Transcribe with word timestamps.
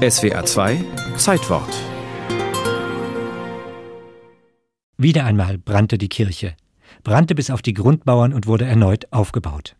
SWA 0.00 0.46
2 0.46 0.82
Zeitwort. 1.18 1.68
Wieder 4.96 5.26
einmal 5.26 5.58
brannte 5.58 5.98
die 5.98 6.08
Kirche, 6.08 6.54
brannte 7.04 7.34
bis 7.34 7.50
auf 7.50 7.60
die 7.60 7.74
Grundmauern 7.74 8.32
und 8.32 8.46
wurde 8.46 8.64
erneut 8.64 9.12
aufgebaut. 9.12 9.76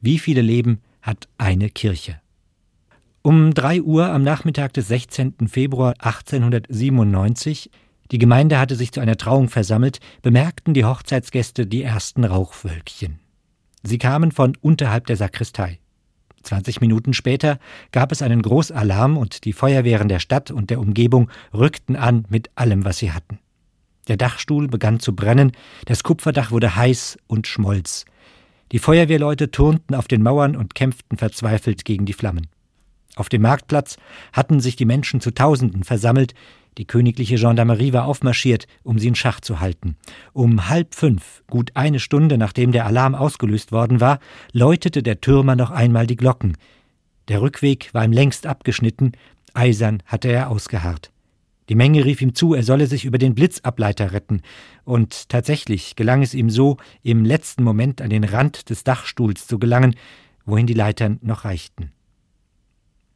Wie 0.00 0.18
viele 0.18 0.40
Leben 0.40 0.80
hat 1.02 1.28
eine 1.36 1.68
Kirche? 1.68 2.18
Um 3.20 3.52
drei 3.52 3.82
Uhr 3.82 4.06
am 4.06 4.22
Nachmittag 4.22 4.72
des 4.72 4.88
16. 4.88 5.48
Februar 5.48 5.96
1897, 5.98 7.70
die 8.10 8.18
Gemeinde 8.18 8.58
hatte 8.58 8.74
sich 8.74 8.90
zu 8.92 9.00
einer 9.00 9.18
Trauung 9.18 9.50
versammelt, 9.50 9.98
bemerkten 10.22 10.72
die 10.72 10.86
Hochzeitsgäste 10.86 11.66
die 11.66 11.82
ersten 11.82 12.24
Rauchwölkchen. 12.24 13.20
Sie 13.82 13.98
kamen 13.98 14.32
von 14.32 14.56
unterhalb 14.62 15.08
der 15.08 15.18
Sakristei. 15.18 15.81
20 16.42 16.80
Minuten 16.80 17.14
später 17.14 17.58
gab 17.92 18.12
es 18.12 18.22
einen 18.22 18.42
Großalarm 18.42 19.16
und 19.16 19.44
die 19.44 19.52
Feuerwehren 19.52 20.08
der 20.08 20.18
Stadt 20.18 20.50
und 20.50 20.70
der 20.70 20.80
Umgebung 20.80 21.30
rückten 21.54 21.96
an 21.96 22.24
mit 22.28 22.50
allem, 22.54 22.84
was 22.84 22.98
sie 22.98 23.12
hatten. 23.12 23.38
Der 24.08 24.16
Dachstuhl 24.16 24.68
begann 24.68 25.00
zu 25.00 25.14
brennen, 25.14 25.52
das 25.86 26.02
Kupferdach 26.02 26.50
wurde 26.50 26.74
heiß 26.74 27.18
und 27.26 27.46
schmolz. 27.46 28.04
Die 28.72 28.78
Feuerwehrleute 28.78 29.50
turnten 29.50 29.94
auf 29.94 30.08
den 30.08 30.22
Mauern 30.22 30.56
und 30.56 30.74
kämpften 30.74 31.18
verzweifelt 31.18 31.84
gegen 31.84 32.06
die 32.06 32.14
Flammen. 32.14 32.48
Auf 33.14 33.28
dem 33.28 33.42
Marktplatz 33.42 33.96
hatten 34.32 34.60
sich 34.60 34.74
die 34.76 34.86
Menschen 34.86 35.20
zu 35.20 35.32
Tausenden 35.32 35.84
versammelt, 35.84 36.34
die 36.78 36.86
königliche 36.86 37.36
Gendarmerie 37.36 37.92
war 37.92 38.06
aufmarschiert, 38.06 38.66
um 38.82 38.98
sie 38.98 39.08
in 39.08 39.14
Schach 39.14 39.40
zu 39.40 39.60
halten. 39.60 39.96
Um 40.32 40.68
halb 40.68 40.94
fünf, 40.94 41.42
gut 41.48 41.72
eine 41.74 42.00
Stunde 42.00 42.38
nachdem 42.38 42.72
der 42.72 42.86
Alarm 42.86 43.14
ausgelöst 43.14 43.72
worden 43.72 44.00
war, 44.00 44.18
läutete 44.52 45.02
der 45.02 45.20
Türmer 45.20 45.56
noch 45.56 45.70
einmal 45.70 46.06
die 46.06 46.16
Glocken. 46.16 46.56
Der 47.28 47.42
Rückweg 47.42 47.92
war 47.92 48.04
ihm 48.04 48.12
längst 48.12 48.46
abgeschnitten, 48.46 49.12
eisern 49.54 50.02
hatte 50.06 50.28
er 50.28 50.50
ausgeharrt. 50.50 51.12
Die 51.68 51.74
Menge 51.74 52.04
rief 52.04 52.20
ihm 52.20 52.34
zu, 52.34 52.54
er 52.54 52.64
solle 52.64 52.86
sich 52.86 53.04
über 53.04 53.18
den 53.18 53.34
Blitzableiter 53.34 54.12
retten, 54.12 54.42
und 54.84 55.28
tatsächlich 55.28 55.94
gelang 55.94 56.22
es 56.22 56.34
ihm 56.34 56.50
so, 56.50 56.76
im 57.02 57.24
letzten 57.24 57.62
Moment 57.62 58.02
an 58.02 58.10
den 58.10 58.24
Rand 58.24 58.68
des 58.68 58.82
Dachstuhls 58.82 59.46
zu 59.46 59.58
gelangen, 59.58 59.94
wohin 60.44 60.66
die 60.66 60.74
Leitern 60.74 61.18
noch 61.22 61.44
reichten. 61.44 61.92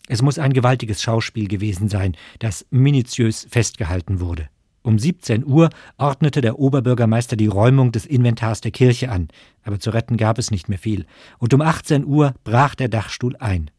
Es 0.08 0.22
muss 0.22 0.38
ein 0.38 0.52
gewaltiges 0.52 1.02
Schauspiel 1.02 1.48
gewesen 1.48 1.88
sein, 1.88 2.16
das 2.38 2.66
minutiös 2.70 3.46
festgehalten 3.50 4.20
wurde. 4.20 4.48
Um 4.82 5.00
17 5.00 5.44
Uhr 5.44 5.70
ordnete 5.98 6.40
der 6.40 6.60
Oberbürgermeister 6.60 7.34
die 7.36 7.48
Räumung 7.48 7.90
des 7.90 8.06
Inventars 8.06 8.60
der 8.60 8.70
Kirche 8.70 9.10
an, 9.10 9.28
aber 9.64 9.80
zu 9.80 9.90
retten 9.90 10.16
gab 10.16 10.38
es 10.38 10.52
nicht 10.52 10.68
mehr 10.68 10.78
viel, 10.78 11.06
und 11.38 11.52
um 11.52 11.60
18 11.60 12.04
Uhr 12.04 12.34
brach 12.44 12.76
der 12.76 12.88
Dachstuhl 12.88 13.36
ein. 13.38 13.70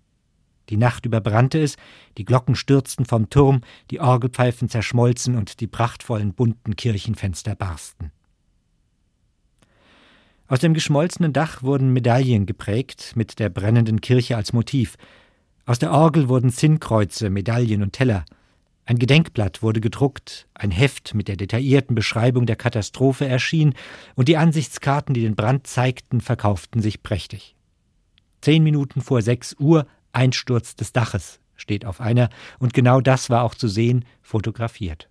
Die 0.67 0.75
Nacht 0.75 1.05
überbrannte 1.05 1.59
es, 1.59 1.77
die 2.17 2.25
Glocken 2.25 2.55
stürzten 2.55 3.05
vom 3.05 3.29
Turm, 3.29 3.61
die 3.89 4.01
Orgelpfeifen 4.01 4.67
zerschmolzen 4.67 5.37
und 5.37 5.61
die 5.61 5.67
prachtvollen 5.67 6.33
bunten 6.33 6.75
Kirchenfenster 6.75 7.55
barsten. 7.55 8.11
Aus 10.49 10.59
dem 10.59 10.73
geschmolzenen 10.73 11.31
Dach 11.31 11.63
wurden 11.63 11.93
Medaillen 11.93 12.45
geprägt, 12.45 13.13
mit 13.15 13.39
der 13.39 13.49
brennenden 13.49 14.01
Kirche 14.01 14.35
als 14.35 14.51
Motiv, 14.51 14.97
aus 15.67 15.79
der 15.79 15.91
Orgel 15.91 16.29
wurden 16.29 16.49
Zinnkreuze, 16.49 17.29
Medaillen 17.29 17.83
und 17.83 17.91
Teller. 17.91 18.23
Ein 18.85 18.99
Gedenkblatt 18.99 19.61
wurde 19.61 19.81
gedruckt, 19.81 20.47
ein 20.53 20.71
Heft 20.71 21.13
mit 21.13 21.27
der 21.27 21.35
detaillierten 21.35 21.93
Beschreibung 21.93 22.45
der 22.45 22.55
Katastrophe 22.55 23.27
erschien, 23.27 23.73
und 24.15 24.29
die 24.29 24.37
Ansichtskarten, 24.37 25.13
die 25.13 25.23
den 25.23 25.35
Brand 25.35 25.67
zeigten, 25.67 26.21
verkauften 26.21 26.81
sich 26.81 27.03
prächtig. 27.03 27.57
Zehn 28.39 28.63
Minuten 28.63 29.01
vor 29.01 29.21
sechs 29.21 29.57
Uhr 29.59 29.87
Einsturz 30.13 30.77
des 30.77 30.93
Daches 30.93 31.41
steht 31.57 31.83
auf 31.83 31.99
einer, 31.99 32.29
und 32.59 32.73
genau 32.73 33.01
das 33.01 33.29
war 33.29 33.43
auch 33.43 33.53
zu 33.53 33.67
sehen, 33.67 34.05
fotografiert. 34.21 35.09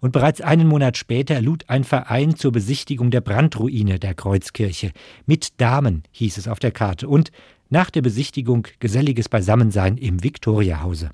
Und 0.00 0.10
bereits 0.10 0.40
einen 0.40 0.66
Monat 0.66 0.96
später 0.96 1.40
lud 1.40 1.68
ein 1.68 1.84
Verein 1.84 2.34
zur 2.34 2.50
Besichtigung 2.50 3.12
der 3.12 3.20
Brandruine 3.20 4.00
der 4.00 4.14
Kreuzkirche. 4.14 4.90
Mit 5.26 5.60
Damen 5.60 6.02
hieß 6.10 6.38
es 6.38 6.48
auf 6.48 6.58
der 6.58 6.72
Karte 6.72 7.06
und 7.06 7.30
nach 7.74 7.90
der 7.90 8.02
Besichtigung 8.02 8.68
geselliges 8.78 9.28
Beisammensein 9.28 9.96
im 9.96 10.22
Viktoriahause. 10.22 11.10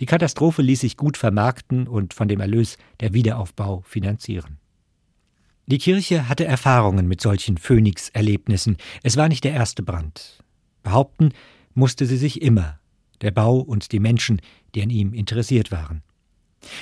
Die 0.00 0.06
Katastrophe 0.06 0.60
ließ 0.60 0.80
sich 0.80 0.98
gut 0.98 1.16
vermarkten 1.16 1.88
und 1.88 2.12
von 2.12 2.28
dem 2.28 2.40
Erlös 2.40 2.76
der 3.00 3.14
Wiederaufbau 3.14 3.82
finanzieren. 3.86 4.58
Die 5.66 5.78
Kirche 5.78 6.28
hatte 6.28 6.44
Erfahrungen 6.44 7.08
mit 7.08 7.22
solchen 7.22 7.56
Phönix-Erlebnissen. 7.56 8.76
Es 9.02 9.16
war 9.16 9.30
nicht 9.30 9.44
der 9.44 9.54
erste 9.54 9.82
Brand. 9.82 10.44
Behaupten 10.82 11.30
musste 11.72 12.04
sie 12.04 12.18
sich 12.18 12.42
immer, 12.42 12.78
der 13.22 13.30
Bau 13.30 13.56
und 13.56 13.92
die 13.92 13.98
Menschen, 13.98 14.42
die 14.74 14.82
an 14.82 14.90
ihm 14.90 15.14
interessiert 15.14 15.72
waren. 15.72 16.02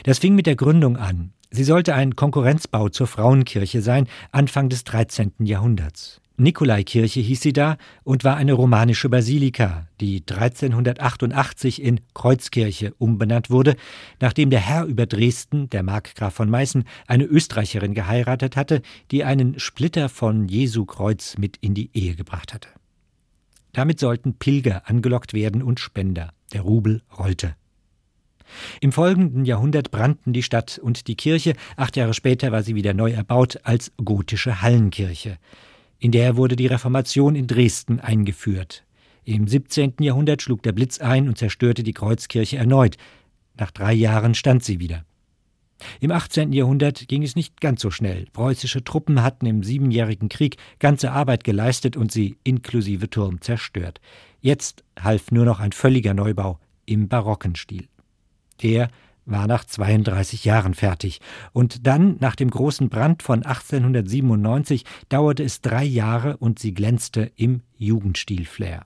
Das 0.03 0.19
fing 0.19 0.34
mit 0.34 0.47
der 0.47 0.57
Gründung 0.57 0.97
an. 0.97 1.33
Sie 1.53 1.65
sollte 1.65 1.95
ein 1.95 2.17
Konkurrenzbau 2.17 2.89
zur 2.89 3.07
Frauenkirche 3.07 3.83
sein, 3.83 4.09
Anfang 4.33 4.69
des 4.69 4.83
13. 4.83 5.33
Jahrhunderts. 5.39 6.21
Nikolaikirche 6.37 7.21
hieß 7.21 7.41
sie 7.43 7.53
da 7.53 7.77
und 8.03 8.25
war 8.25 8.37
eine 8.37 8.55
romanische 8.55 9.09
Basilika, 9.09 9.87
die 10.00 10.25
1388 10.28 11.81
in 11.81 12.00
Kreuzkirche 12.12 12.93
umbenannt 12.99 13.50
wurde, 13.50 13.77
nachdem 14.21 14.50
der 14.50 14.59
Herr 14.59 14.84
über 14.84 15.06
Dresden, 15.06 15.71
der 15.71 15.84
Markgraf 15.84 16.34
von 16.34 16.50
Meißen, 16.50 16.84
eine 17.06 17.25
Österreicherin 17.25 17.95
geheiratet 17.95 18.56
hatte, 18.56 18.83
die 19.12 19.22
einen 19.22 19.61
Splitter 19.61 20.09
von 20.09 20.49
Jesu 20.49 20.84
Kreuz 20.87 21.39
mit 21.39 21.56
in 21.59 21.75
die 21.75 21.91
Ehe 21.95 22.17
gebracht 22.17 22.53
hatte. 22.53 22.69
Damit 23.72 24.01
sollten 24.01 24.34
Pilger 24.34 24.89
angelockt 24.89 25.34
werden 25.34 25.62
und 25.62 25.78
Spender. 25.78 26.33
Der 26.53 26.62
Rubel 26.62 27.03
rollte. 27.16 27.55
Im 28.81 28.93
folgenden 28.93 29.45
Jahrhundert 29.45 29.91
brannten 29.91 30.33
die 30.33 30.43
Stadt 30.43 30.78
und 30.78 31.06
die 31.06 31.16
Kirche, 31.16 31.55
acht 31.77 31.97
Jahre 31.97 32.15
später 32.15 32.51
war 32.53 32.62
sie 32.62 32.75
wieder 32.75 32.95
neu 32.95 33.12
erbaut 33.12 33.61
als 33.62 33.93
gotische 33.97 34.62
Hallenkirche. 34.62 35.39
In 36.04 36.12
der 36.12 36.37
wurde 36.37 36.54
die 36.54 36.66
Reformation 36.66 37.34
in 37.34 37.47
Dresden 37.47 37.98
eingeführt. 37.98 38.84
Im 39.25 39.48
17. 39.48 39.94
Jahrhundert 40.00 40.42
schlug 40.42 40.62
der 40.62 40.72
Blitz 40.72 40.98
ein 41.00 41.28
und 41.28 41.38
zerstörte 41.38 41.82
die 41.82 41.94
Kreuzkirche 41.94 42.59
erneut. 42.59 42.98
Nach 43.59 43.70
drei 43.70 43.94
Jahren 43.94 44.34
stand 44.34 44.62
sie 44.62 44.81
wieder. 44.81 45.06
Im 46.00 46.10
18. 46.10 46.53
Jahrhundert 46.53 47.09
ging 47.09 47.22
es 47.22 47.37
nicht 47.37 47.59
ganz 47.62 47.81
so 47.81 47.91
schnell. 47.91 48.26
Preußische 48.34 48.84
Truppen 48.84 49.22
hatten 49.22 49.47
im 49.47 49.62
Siebenjährigen 49.62 50.28
Krieg 50.28 50.59
ganze 50.78 51.10
Arbeit 51.10 51.42
geleistet 51.42 51.97
und 51.97 52.12
sie 52.12 52.36
inklusive 52.44 53.09
Turm 53.09 53.41
zerstört. 53.41 54.03
Jetzt 54.42 54.84
half 55.00 55.31
nur 55.31 55.47
noch 55.47 55.59
ein 55.59 55.72
völliger 55.72 56.12
Neubau 56.12 56.60
im 56.84 57.09
barocken 57.09 57.56
Stil. 57.56 57.88
Der 58.62 58.91
war 59.27 59.47
nach 59.47 59.65
32 59.65 60.45
Jahren 60.45 60.75
fertig. 60.75 61.21
Und 61.53 61.87
dann, 61.87 62.17
nach 62.21 62.37
dem 62.37 62.51
großen 62.51 62.89
Brand 62.89 63.23
von 63.23 63.45
1897, 63.45 64.85
dauerte 65.09 65.45
es 65.45 65.61
drei 65.61 65.85
Jahre 65.85 66.37
und 66.37 66.59
sie 66.59 66.75
glänzte 66.75 67.31
im 67.37 67.63
Jugendstil-Flair. 67.77 68.84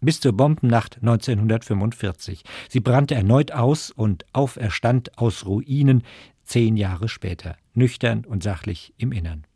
Bis 0.00 0.20
zur 0.20 0.32
Bombennacht 0.32 0.98
1945. 1.00 2.44
Sie 2.68 2.80
brannte 2.80 3.14
erneut 3.14 3.52
aus 3.52 3.90
und 3.90 4.26
auferstand 4.32 5.16
aus 5.18 5.46
Ruinen 5.46 6.02
zehn 6.44 6.76
Jahre 6.76 7.08
später, 7.08 7.56
nüchtern 7.72 8.24
und 8.24 8.42
sachlich 8.42 8.92
im 8.98 9.12
Innern. 9.12 9.46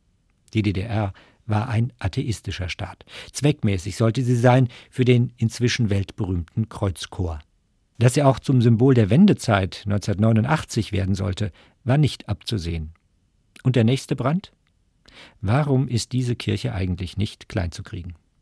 Die 0.54 0.62
DDR 0.62 1.12
war 1.44 1.68
ein 1.68 1.92
atheistischer 1.98 2.68
Staat. 2.68 3.04
Zweckmäßig 3.32 3.96
sollte 3.96 4.22
sie 4.22 4.36
sein 4.36 4.68
für 4.90 5.04
den 5.04 5.32
inzwischen 5.36 5.90
weltberühmten 5.90 6.68
Kreuzchor. 6.68 7.40
Dass 7.98 8.16
er 8.16 8.28
auch 8.28 8.38
zum 8.38 8.62
Symbol 8.62 8.94
der 8.94 9.10
Wendezeit 9.10 9.82
1989 9.84 10.92
werden 10.92 11.16
sollte, 11.16 11.52
war 11.82 11.98
nicht 11.98 12.28
abzusehen. 12.28 12.92
Und 13.64 13.74
der 13.74 13.84
nächste 13.84 14.14
Brand? 14.14 14.52
Warum 15.40 15.88
ist 15.88 16.12
diese 16.12 16.36
Kirche 16.36 16.72
eigentlich 16.72 17.16
nicht 17.16 17.48
klein 17.48 17.72
zu 17.72 17.82
kriegen? 17.82 18.14